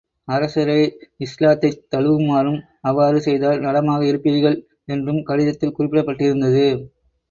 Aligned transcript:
அரசரை 0.27 0.77
இஸ்லாத்தைத் 1.17 1.77
தழுவுமாறும், 1.91 2.57
அவ்வாறு 2.81 3.21
செய்தால் 3.21 3.59
நலமாக 3.59 4.01
இருப்பீர்கள் 4.05 4.59
என்றும் 4.87 5.23
கடிதத்தில் 5.23 5.77
குறிப்பிடப்பட்டிருந்தது. 5.79 6.67